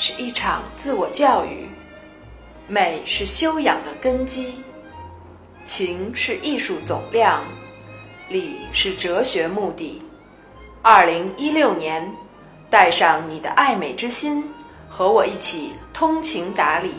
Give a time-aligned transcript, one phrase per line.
[0.00, 1.66] 是一场自我教育，
[2.68, 4.62] 美是修养的根基，
[5.64, 7.42] 情是艺术总量，
[8.28, 10.00] 理是哲学目的。
[10.82, 12.14] 二零一六年，
[12.70, 14.44] 带上你的爱美之心，
[14.88, 16.92] 和我一起通情达理。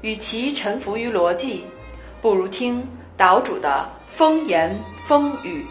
[0.00, 1.66] 与其臣服于逻辑，
[2.20, 2.84] 不如听
[3.16, 4.76] 岛主的风言
[5.06, 5.64] 风语。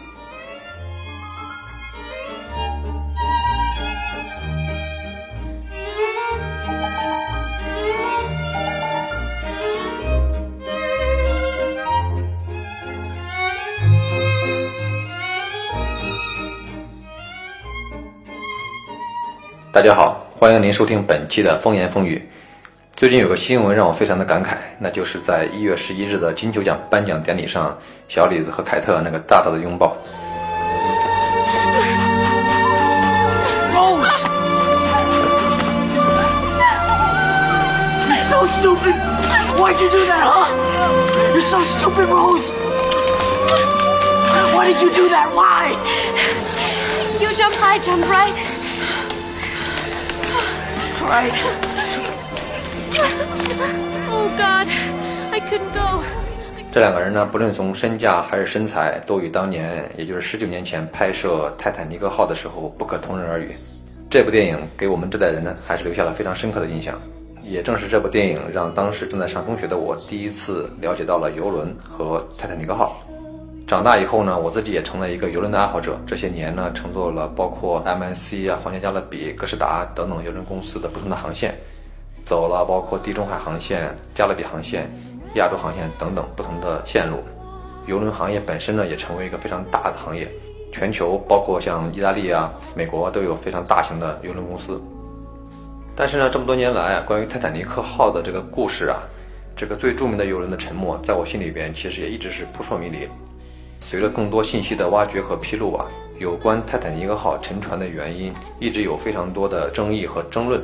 [19.78, 22.28] 大家好，欢迎您收听本期的风言风语。
[22.96, 29.96] 最近有个新闻让我非常的感慨，那就是在一月十一日的金球奖颁奖典礼上，小李子和凯特那个大大的拥抱。
[33.72, 34.24] Rose!
[38.08, 38.96] You're so stupid!
[39.56, 40.48] Why'd you do that, huh?
[41.32, 42.50] You're so stupid, Rose!
[44.56, 45.30] Why did you do that?
[45.32, 45.76] Why?
[47.20, 48.34] You jump high, jump right.
[51.08, 51.32] Right.
[54.10, 54.68] Oh God,
[55.32, 56.04] I couldn't go.
[56.70, 63.50] 这两个人呢，不论从身价还是身材，都与当年，也就是十九年前拍摄《泰坦尼克号》的时候不可同日而语。
[64.10, 67.00] 这部电影给我们这代人呢，还是留下了非常深刻的印象。
[67.42, 73.02] 也正是这部电影，让当时正在上中学的我第一次了解到了游轮和泰坦尼克号。
[73.68, 76.00] 长大以后呢，我自己也成了一个游轮的爱好者。
[76.06, 81.54] 这些年呢，乘坐了包括 MSC 啊、皇家加勒比、哥斯达等等游轮公司的不同的航线，
[82.24, 84.90] 走了包括地中海航线、加勒比航线、
[85.34, 87.18] 亚洲航线等等不同的线路。
[87.84, 90.26] 游轮行业本身呢，也成为一个非常大的行业。
[90.72, 94.82] 全球包括像意大利啊、美国都有非常大型的游轮公司。
[95.94, 98.96] 但是呢，这么多年来，关于泰坦尼克号的这个故事啊，
[99.54, 103.06] 这个最著名的游轮的沉没，在我心里边其实也一直是扑朔迷离。
[103.80, 105.86] 随着更多信息的挖掘和披露啊，
[106.18, 110.62] 有关泰坦尼克号沉船的原因，一直有非常多的争议和争论。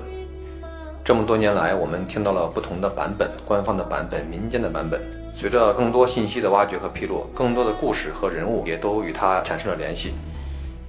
[1.04, 5.00] 这么多年来，我们听到了不同的版本，官方的版本、民间的版本。
[5.36, 10.14] 随着更多信息的挖掘和披露，更多的故事和人物也都与它产生了联系。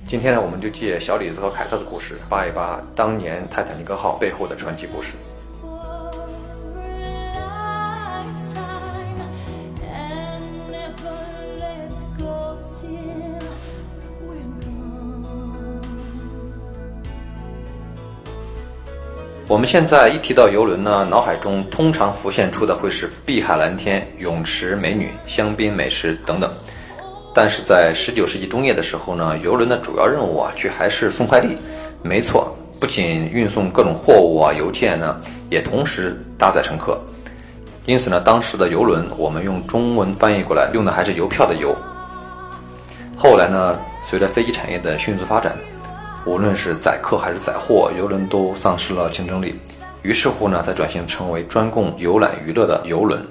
[0.08, 5.16] 今天呢，我们就借小李子和凯特的故事，扒一扒当年泰坦尼克号背后的传奇故事。
[19.48, 26.52] 我们现在一提到游轮呢，脑海中通常浮现出的会是碧海蓝天、泳池、美女、香槟美食等等。
[27.32, 31.56] 但是在十九世纪中叶的时候呢，游轮的主要任务啊，却还是送快递。
[32.02, 37.00] 没错，不仅运送各种货物啊、邮件呢，也同时搭载乘客。
[37.86, 41.76] 因此呢，当时的游轮我们用中文翻译过来，用的还是邮票的邮。
[43.16, 45.56] 后来呢，随着飞机产业的迅速发展，
[46.26, 49.60] 无论是载客还是载货，游轮都丧失了竞争力。
[50.02, 53.24] 于是乎呢，才转型成为专供游览娱乐的游轮。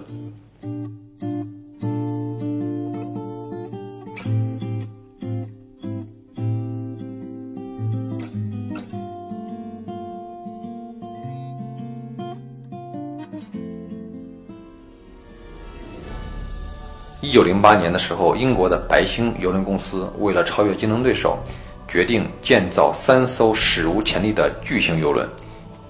[17.21, 21.39] 一九零八年的时候，英国的白星邮轮公司为了超越竞争对手，
[21.87, 25.29] 决定建造三艘史无前例的巨型游轮。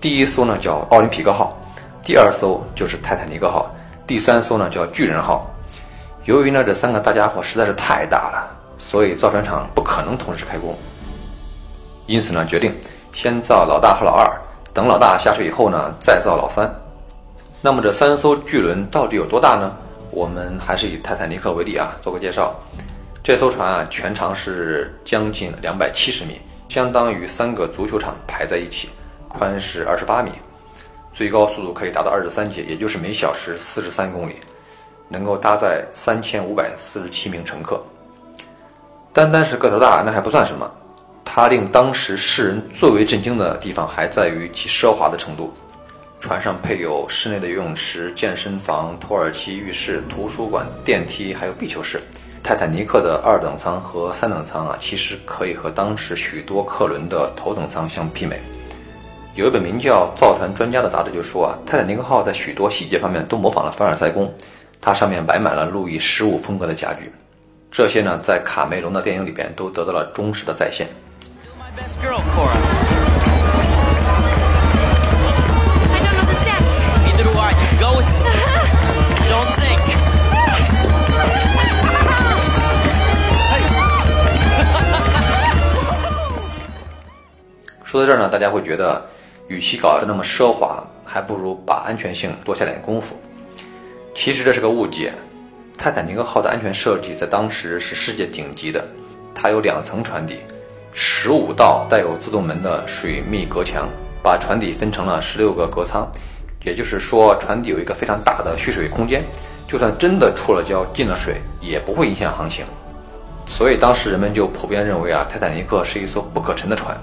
[0.01, 1.57] 第一艘呢叫奥林匹克号，
[2.03, 3.71] 第二艘就是泰坦尼克号，
[4.07, 5.51] 第三艘呢叫巨人号。
[6.25, 10.77] 由于呢这三个大家伙实在是太大了，所以造船厂不可能同时开工，
[12.07, 12.75] 因此呢决定
[13.13, 14.31] 先造老大和老二，
[14.73, 16.69] 等老大下水以后呢再造老三。
[17.63, 19.73] 那么这三艘巨轮到底有多大呢？
[20.11, 22.55] 我们还是以泰坦尼克为例啊，做个介绍。
[23.25, 26.39] 这艘船啊，全长是将近两百七十米，
[26.69, 28.91] 相当于三个足球场排在一起，
[29.29, 30.31] 宽是二十八米，
[31.11, 34.35] 最高速度可以达到二十三节，也就是每小时四十三公里，
[35.09, 37.83] 能够搭载三千五百四十七名乘客。
[39.11, 40.71] 单单是个头大，那还不算什么，
[41.25, 45.51] 它令当时世人最为震惊的地方还在于其奢华的程度。
[46.21, 52.03] 船上配有室内的游泳池、健身房、土耳其浴室、图书馆、电梯，还有壁球室。
[52.45, 58.39] 泰坦尼克的二等舱和三等舱啊，其实可以和当时许多客轮的头等舱相媲美。
[59.35, 64.31] 有一本名叫《造船专家》的杂志就说啊，泰坦尼克号在许多细节方面都模仿了凡尔赛宫，
[64.79, 67.11] 它上面摆满了路易十五风格的家具，
[67.73, 70.87] 这些呢，在卡梅隆的电影里边都得到了忠实的再现。
[71.59, 72.21] My best girl,
[87.95, 89.01] 说到这儿呢，大家会觉得，
[89.47, 93.15] 与其搞得那么奢华，还不如把安全性多下点功夫。
[94.17, 95.13] 其实这是个误解。
[95.79, 98.85] 泰坦尼克号的安全设计在当时是世界顶级的，
[99.33, 100.41] 它有两层船底，
[100.93, 103.89] 十五道带有自动门的水密隔墙，
[104.21, 106.05] 把船底分成了十六个隔舱，
[106.65, 109.23] 也就是说，船底有一个非常大的蓄水空间，
[109.69, 112.67] 就算真的触了礁进了水，也不会影响航行。
[113.47, 117.01] 所以当时人们就普遍认为啊，泰坦尼克是一艘不可沉的船，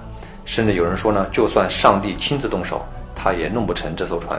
[0.51, 2.81] 甚至有人说呢，就算上帝亲自动手，
[3.15, 4.37] 他也弄不成这艘船。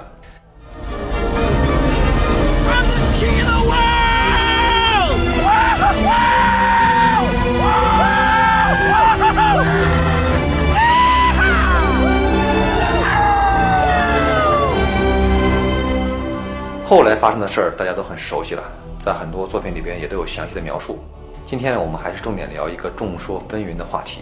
[16.85, 18.63] 后来发生的事儿大家都很熟悉了，
[19.03, 21.03] 在很多作品里边也都有详细的描述。
[21.47, 24.21] 今天呢，我们还是重点聊一个众说纷纭的话题，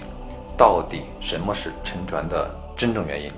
[0.60, 3.32] 到底什么是沉船的真正原因？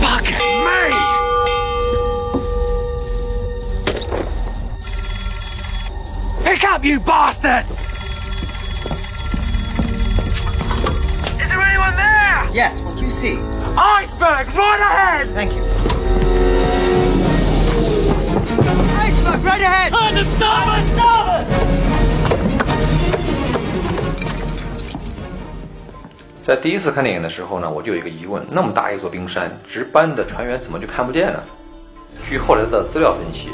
[0.00, 0.90] Fucking me!
[6.44, 7.86] Pick up, you bastards!
[11.38, 12.48] Is there anyone there?
[12.52, 13.38] Yes, what do you see?
[13.76, 15.32] Iceberg, right ahead!
[15.34, 15.73] Thank you.
[19.45, 19.93] Right ahead!
[19.93, 21.45] On the starboard, starboard!
[26.41, 31.39] 在第一次看电影的时候呢，我就有一个疑问：那么大一座冰山，值班的船员怎么就看不见呢？
[32.23, 33.49] 据后来的资料分析，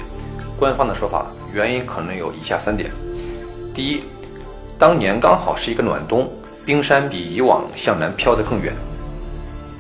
[0.58, 2.90] 官方的说法，原因可能有以下三点：
[3.74, 4.04] 第一，
[4.78, 6.30] 当年刚好是一个暖冬，
[6.66, 8.74] 冰山比以往向南飘得更远；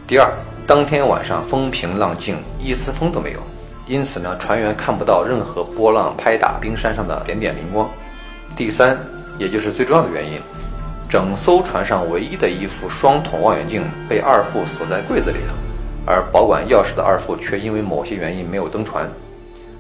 [0.07, 0.31] 第二，
[0.65, 3.39] 当天晚上风平浪静，一丝风都没有，
[3.91, 7.89] 因此呢，船员看不到任何波浪拍打冰山上的点点灵光；
[8.55, 8.97] 第三，
[9.37, 10.39] 也就是最重要的原因。
[11.09, 15.53] 整艘船上唯一的一副双筒望远镜被二副锁在柜子里了，
[16.05, 19.05] 而保管钥匙的二副却因为某些原因没有登船，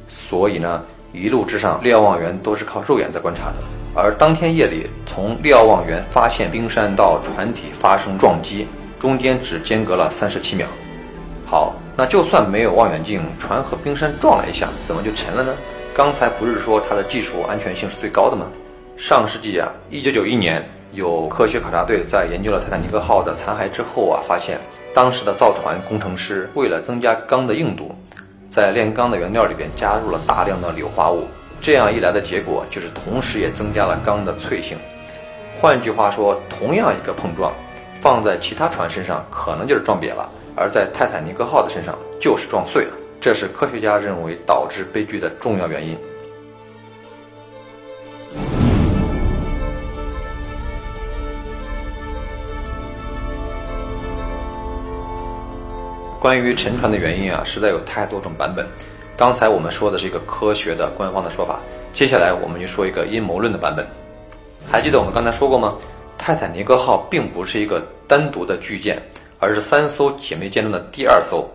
[0.09, 0.83] 所以呢，
[1.13, 3.55] 一路之上瞭望员都是靠肉眼在观察的。
[3.95, 8.67] 而当天夜里，从瞭望员发现冰山到船体发生撞击，
[8.99, 10.67] 中间只间隔了三十七秒。
[11.45, 15.53] 好，那就算没有望远镜，船和冰山撞了一下，怎么就沉了呢？
[15.93, 18.45] 刚才不是说它的技术安全性是最高的吗？
[18.97, 24.57] 上世纪啊，一九九一年，有科学考察队在研究了泰坦尼克号的残骸之后啊，发现
[24.93, 27.93] 当时的造船工程师为了增加钢的硬度，
[28.49, 31.27] 在炼钢的原料里边加入了大量的硫化物。
[31.59, 34.77] 这样一来的结果就是，同时也增加了钢的脆性。
[35.55, 37.53] 换句话说，同样一个碰撞，
[37.99, 42.93] 放在其他船身上可能就是撞瘪了，而在泰坦尼克号的身上就是撞碎了。
[43.19, 45.97] 这是科学家认为导致悲剧的重要原因。
[56.19, 58.67] 关于沉船的原因啊，实在有太多种版本。
[59.17, 61.59] 刚才我们说的是一个科学的官方的说法，
[61.93, 63.85] 接下来我们就说一个阴谋论的版本。
[64.69, 65.75] 还记得我们刚才说过吗？
[66.17, 69.01] 泰坦尼克号并不是一个单独的巨舰，
[69.41, 71.49] 而是三艘姐妹舰中的第二艘。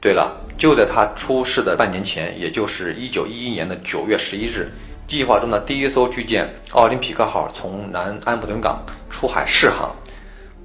[0.00, 4.70] 对了，就在他出事的半年前，也就是一九一一年的九月十一日，
[5.06, 9.94] 计划中的第一艘巨舰奥林匹克号从南安普顿港出海试航。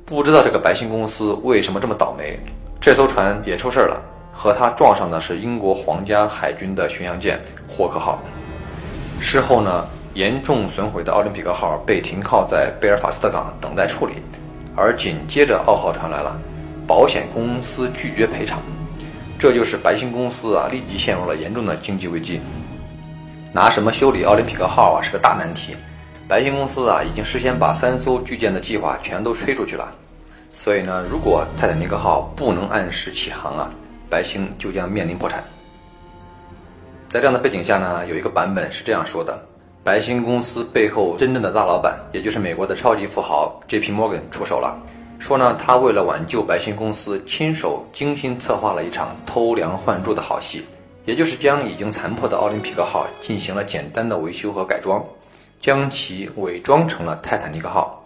[0.06, 2.38] 不知道这个白星公司为什么这么倒霉，
[2.82, 4.02] 这艘船也出事了。
[4.34, 8.22] 和它撞上的是英国皇家海军的巡洋舰霍克号。
[9.20, 14.14] 事后呢，严重损毁的奥林匹克号被停靠在贝尔法斯特港等待处理，
[14.76, 16.40] 而紧接着澳号传来了，
[16.88, 18.62] 保险公司拒绝赔偿，
[19.38, 22.42] 这就是白星公司啊立即陷入了严重的经济危机。
[23.54, 25.76] 拿什么修理奥林匹克号啊是个大难题，
[26.28, 29.88] 白星公司啊已经事先把三艘巨舰的计划全都吹出去了，
[30.54, 33.72] 所以呢，如果泰坦尼克号不能按时起航啊。
[34.10, 35.42] 白星就将面临破产。
[37.08, 39.42] 在这样的背景下呢，有一个版本是这样说的：
[39.84, 43.92] 白星公司背后真正的大老板，也就是美国的超级富豪 J.P.
[43.92, 44.80] Morgan 出手了，
[45.18, 50.64] 说呢，他为了挽救白星公司，亲手精心策划了一场偷梁换柱的好戏，
[51.06, 55.04] 也就是将已经残破的奥林匹克号进行了简单的维修和改装，
[55.60, 58.06] 将其伪装成了泰坦尼克号，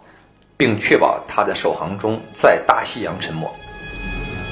[0.56, 3.46] 并确保它在首航中在大西洋沉没。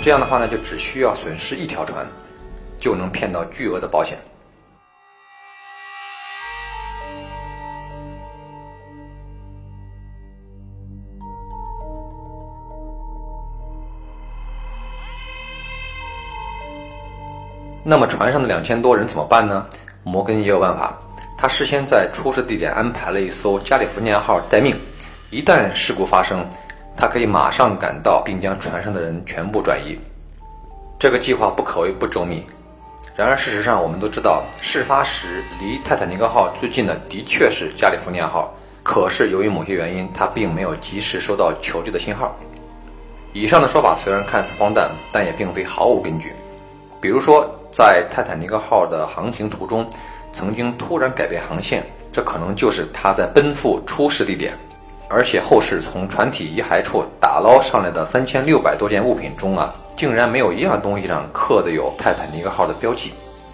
[0.03, 2.07] 这样的话呢，就只需要损失一条船，
[2.79, 4.19] 就能骗到巨额的保险。
[17.87, 19.67] 那么船上的两千多人怎么办呢？
[20.05, 20.99] 摩根也有办法，
[21.37, 24.75] 他事先在出事地点安排了一艘加利福尼亚号待命，
[25.31, 26.47] 一旦事故发生，
[26.97, 29.99] 他可以马上赶到并将船上的人全部转移。
[30.99, 32.45] 这个计划不可谓不周密。
[33.17, 38.53] 然而，事实上，我们都知道，事发时离泰坦尼克号最近的的确是加利福尼亚号。
[38.83, 42.35] 可是，由于某些原因，它并没有及时收到求救的信号。
[43.33, 46.33] 以上的说法虽然看似荒诞，但也并非毫无根据。
[47.01, 49.85] 比如说，在泰坦尼克号的航行途中，
[50.33, 54.55] 曾经突然改变航线，这可能就是它在奔赴出事地点。
[55.09, 59.75] 而且，后世从船体遗骸处打捞上来的三千六百多件物品中啊。
[59.97, 63.13] 竟然没有一样东西上刻的有泰坦尼克号的标记，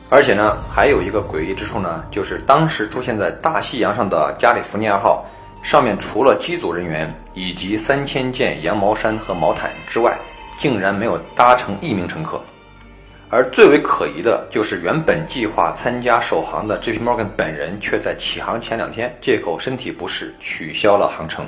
[0.08, 5.24] 而且呢，还有一个诡异之处呢，就是当时出现在大西洋上的加利福尼亚号
[5.62, 10.18] 上面，除了机组人员以及三千件羊毛衫和毛毯之外，
[10.58, 12.40] 竟然没有搭乘一名乘客。
[13.32, 16.98] 而最为可疑的就是，原本计划参加首航的 J.P.
[16.98, 21.46] Morgan 本人，却在起航前两天借口身体不适取消了航程。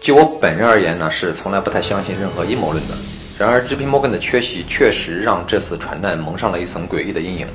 [0.00, 2.94] 就我本人而言呢，是从来不太相信任何阴谋论的。
[3.38, 3.84] 然而，J.P.
[3.84, 7.46] Morgan 的缺席确实让这次船难蒙上了一层诡异的阴影。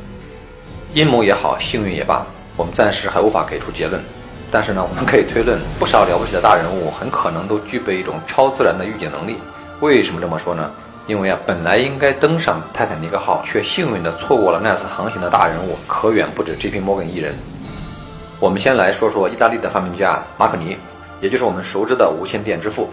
[0.93, 2.23] 阴谋也好，幸运也罢，
[2.55, 3.99] 我们暂时还无法给出结论。
[4.51, 9.37] 但是呢，我们可以推论，不少了不起的大人物很可能都具备一种超自然的预警能力。
[9.79, 10.71] 为什么这么说呢？
[11.07, 16.79] 因为啊，本来应该登上泰坦尼克号，却幸运地错过了那次航行的大人物，可远不止 J.P.
[16.79, 17.33] Morgan 一人。
[18.39, 20.77] 我们先来说说意大利的发明家马可尼。
[21.21, 22.89] 也就是我们熟知的无线电之父，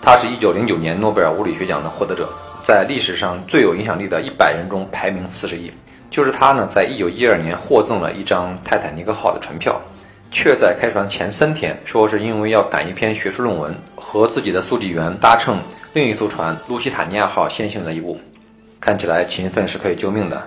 [0.00, 2.28] 他是一九零九年诺贝尔物理学奖的获得者，
[2.62, 5.70] 在历史上最有影响力的一百人中排名四十一。
[6.08, 9.80] 就是他呢，在一九一二年获赠了一张泰坦尼克号的船票，
[10.30, 15.60] 却在开船前三天，说是因为要赶一篇学术论文，和自己的速记员搭乘
[15.92, 18.18] 另一艘船路西塔尼亚号先行了一步。
[18.78, 20.46] 看起来勤奋是可以救命的。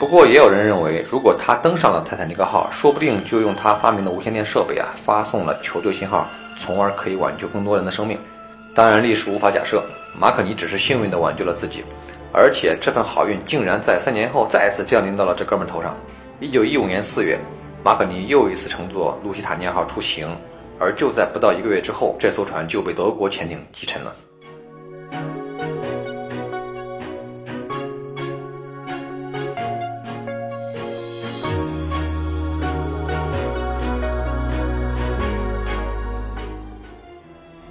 [0.00, 8.18] 不过，也有人认为，如果他登上了泰坦尼克号，说不定就用他发明的无线电设备啊，发送了求救信号，从而可以挽救更多人的生命。
[8.74, 9.84] 当然，历史无法假设，
[10.18, 11.84] 马可尼只是幸运地挽救了自己，
[12.32, 15.94] 而且这份好运竟然在三年后再次降临到了这哥们头上。
[16.40, 17.38] 一九一五年四月，
[17.84, 20.34] 马可尼又一次乘坐路西塔尼亚号出行，
[20.78, 24.16] 而就在不到一个月之后，这艘船就被德国潜艇击沉了。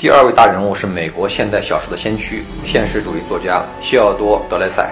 [0.01, 4.91] 第二位大人物是美国现代小说的先驱、现实主义作家西奥多·德莱塞。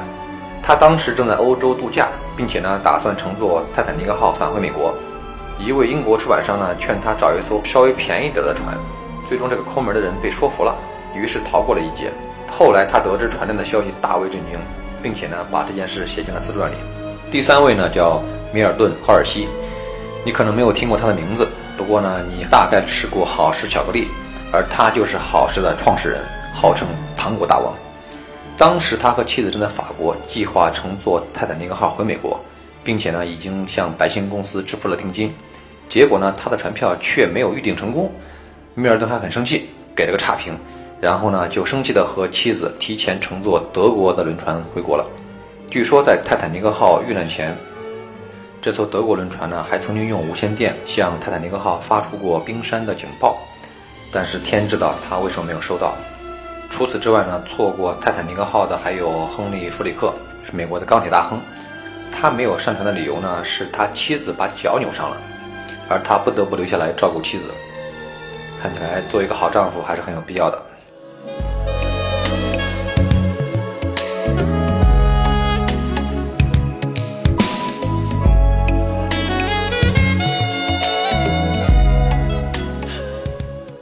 [0.62, 4.94] 他当时正在欧洲度假，并且呢打算乘坐泰坦尼克号返回美国。
[5.58, 8.78] 一位英国出版商呢劝他找一艘稍微便宜点的船。
[9.28, 10.76] 最终，这个抠门的人被说服了，
[11.16, 12.12] 于是逃过了一劫。
[12.48, 14.60] 后来，他得知船难的消息，大为震惊，
[15.02, 16.76] 并且呢把这件事写进了自传里。
[17.32, 18.22] 第三位呢叫
[18.54, 19.48] 米尔顿·赫尔西，
[20.24, 24.08] 你可能没有听过他的名字，不过呢你大概吃过好事巧克力。
[24.52, 26.22] 而他就是好事的创始人，
[26.54, 27.74] 号称糖果大王。
[28.58, 32.40] 当时他和妻子正在法国，计划乘坐泰坦尼克号回美国，
[32.84, 35.34] 并且呢已经向白星公司支付了定金。
[35.88, 38.12] 结果呢他的船票却没有预订成功，
[38.76, 40.58] 米尔顿还很生气，给了个差评，
[41.00, 45.06] 然后呢就生气的和妻子提前乘坐德国的轮船回国了。
[45.70, 47.56] 据说在泰坦尼克号遇难前，
[48.62, 53.38] 这艘德国轮船呢还曾经用无线电向泰坦尼克号发出过冰山的警报。
[54.12, 55.96] 但是天知道他为什么没有收到。
[56.70, 60.14] 除此之外呢，错过泰坦尼克号的还有亨利·弗里克，
[60.44, 61.40] 是美国的钢铁大亨。
[62.12, 65.18] 他没有上船的理由呢，是他妻子把脚扭伤了，
[65.90, 67.52] 而他不得不留下来照顾妻子。
[68.62, 70.62] 看起来做一个好丈夫还是很有必要的。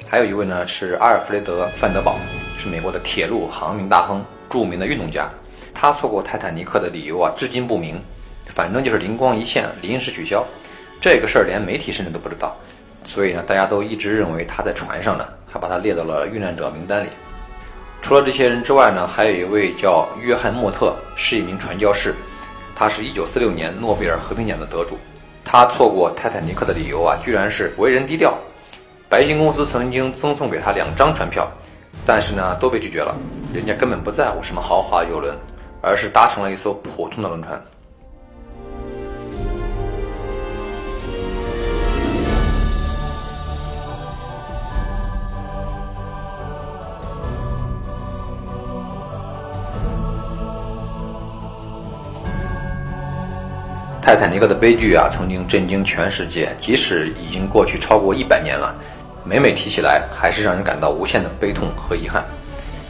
[0.09, 2.15] 还有一位呢是阿尔弗雷德·范德堡，
[2.57, 5.29] 是美国的铁路航运大亨，著名的运动家。
[5.73, 8.01] 他错过泰坦尼克的理由啊，至今不明。
[8.45, 10.45] 反正就是灵光一现，临时取消。
[11.01, 12.55] 这个事儿连媒体甚至都不知道，
[13.03, 17.09] 所以呢，大家都一直认为他在船上呢，还把他列到了遇难者名单里。
[18.01, 22.15] 除了这些人之外呢，还有一位叫约翰·莫特，是一名传教士。
[22.73, 24.97] 他是一九四六年诺贝尔和平奖的得主。
[25.43, 28.37] 他错过泰坦尼克的理由啊，居然是为人低调。
[29.09, 31.49] 白金公司曾经赠送给他两张船票
[32.05, 33.15] 但是呢都被拒绝了。
[33.53, 35.33] 人家根本不在乎什么豪华游轮
[35.81, 37.61] 而是搭乘了一艘普通的轮船。
[54.01, 58.75] 泰坦尼克的悲剧啊曾经震惊全世界即使已经过去超过一百年了
[59.27, 62.24] 每每提起来，还是让人感到无限的悲痛和遗憾。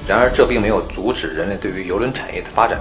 [0.08, 2.78] 然而，这并没有阻止人类对于邮轮产业的发展。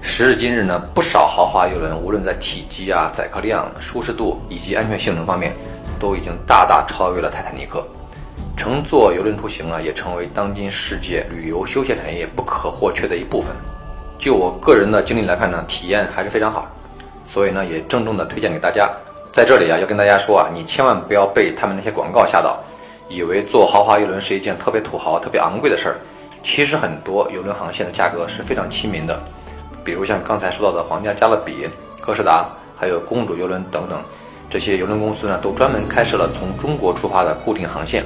[0.00, 5.54] 时至今日呢，不少豪华邮轮，无论在体积啊、载客量、舒适度以及安全性能方面，
[5.98, 7.86] 都已经大大超越了泰坦尼克。
[8.56, 13.54] 乘坐邮轮出行啊，也成为当今世界旅游休闲产业不可或缺的一部分。
[14.18, 16.66] 就我个人的经历来看呢，体验还是非常好，
[17.26, 18.90] 所以呢，也郑重的推荐给大家。
[19.32, 22.58] 在这里啊，要跟大家说啊，你千万不要被他们那些广告吓到，
[23.10, 25.96] 以为坐豪华游轮是一件特别土豪、特别昂贵的事儿。
[26.44, 29.20] 其实很多游轮航线的价格是非常亲民的，
[29.84, 31.68] 比如像刚才说到的皇家加勒比、
[32.00, 34.00] 哥斯达，还有公主游轮等等，
[34.48, 38.04] 这些邮轮公司呢，都专门开设了从中国出发的固定航线。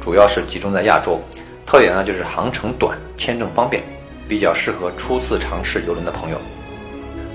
[0.00, 1.20] 主要是集中在亚洲，
[1.66, 3.82] 特点呢就是航程短、签证方便，
[4.26, 6.38] 比较适合初次尝试游轮的朋友。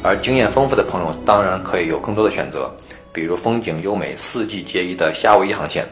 [0.01, 2.69] 而经验丰富的朋友当然可以有更多的选择，
[3.13, 5.87] 比如风景优美、四季皆宜的夏威夷航线，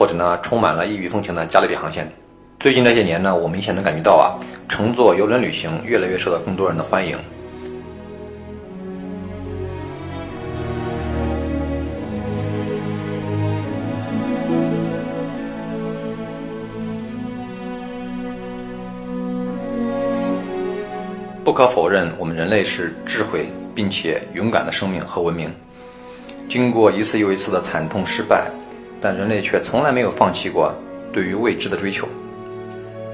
[0.00, 2.10] 或者呢充满了异域风情的加勒比航线。
[2.58, 4.32] 最近这些年呢，我明显能感觉到啊，
[4.66, 7.18] 乘坐游轮旅行越来越受到更多人的欢迎。
[21.44, 25.52] 不可否认，我们人类是智慧并且勇敢的生命和文明。
[26.48, 28.50] 经过一次又一次的惨痛失败，
[29.00, 30.74] 但人类却从来没有放弃过
[31.12, 32.06] 对于未知的追求。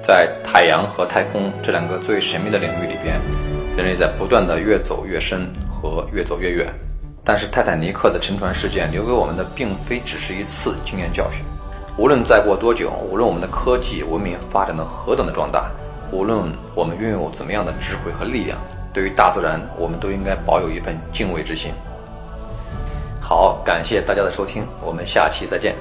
[0.03, 3.21] 在海洋和太空这两个最神秘的领域里边，
[3.77, 6.67] 人类在不断的越走越深和越走越远。
[7.25, 11.45] 但是泰坦尼克的沉船事件留给我们的，并非只是一次经验教训。
[11.99, 15.71] 无论再过多久，无论我们的科技文明发展的何等的壮大。
[16.13, 18.57] 无论我们拥有怎么样的智慧和力量，
[18.93, 21.73] 对于大自然，我们都应该保有一份敬畏之心。
[23.29, 25.75] 好，感谢大家的收听，我们下期再见。